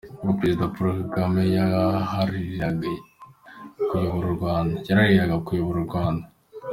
Ubwo 0.21 0.31
Perezida 0.39 0.65
Paul 0.75 0.97
Kagame 1.11 1.43
yarahiriraga 1.55 2.91
kuyobora 3.87 4.27
u 4.29 4.37
Rwanda. 5.89 6.25